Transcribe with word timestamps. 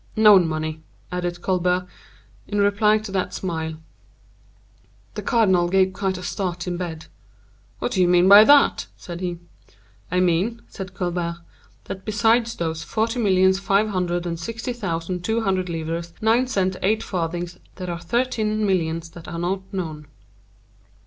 "Known 0.15 0.47
money," 0.47 0.81
added 1.11 1.43
Colbert, 1.43 1.85
in 2.47 2.57
reply 2.59 2.97
to 2.97 3.11
that 3.11 3.35
smile. 3.35 3.77
The 5.13 5.21
cardinal 5.21 5.69
gave 5.69 5.93
quite 5.93 6.17
a 6.17 6.23
start 6.23 6.65
in 6.65 6.75
bed. 6.75 7.05
"What 7.77 7.91
do 7.91 8.01
you 8.01 8.07
mean 8.07 8.27
by 8.27 8.43
that?" 8.45 8.87
said 8.97 9.21
he. 9.21 9.37
"I 10.09 10.19
mean," 10.19 10.63
said 10.67 10.95
Colbert, 10.95 11.41
"that 11.83 12.03
besides 12.03 12.55
those 12.55 12.81
forty 12.81 13.19
millions, 13.19 13.59
five 13.59 13.89
hundred 13.89 14.25
and 14.25 14.39
sixty 14.39 14.73
thousand, 14.73 15.23
two 15.23 15.41
hundred 15.41 15.69
livres, 15.69 16.13
nine 16.19 16.47
cents, 16.47 16.77
eight 16.81 17.03
farthings, 17.03 17.59
there 17.75 17.91
are 17.91 17.99
thirteen 17.99 18.65
millions 18.65 19.11
that 19.11 19.27
are 19.27 19.37
not 19.37 19.71
known." 19.71 20.07